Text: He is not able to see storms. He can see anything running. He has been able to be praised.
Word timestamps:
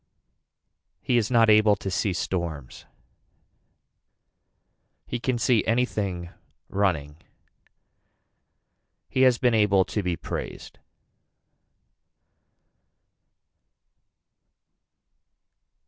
He 0.99 1.17
is 1.17 1.29
not 1.29 1.47
able 1.47 1.75
to 1.75 1.91
see 1.91 2.11
storms. 2.11 2.85
He 5.05 5.19
can 5.19 5.37
see 5.37 5.63
anything 5.67 6.29
running. 6.69 7.17
He 9.07 9.21
has 9.21 9.37
been 9.37 9.53
able 9.53 9.85
to 9.85 10.01
be 10.01 10.15
praised. 10.15 10.79